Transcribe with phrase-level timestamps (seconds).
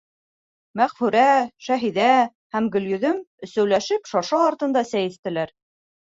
[0.79, 1.25] Мәғфүрә,
[1.65, 2.07] Шәһиҙә
[2.55, 3.19] һәм Гөлйөҙөм
[3.49, 5.53] өсәүләшеп шаршау артында сәй эстеләр.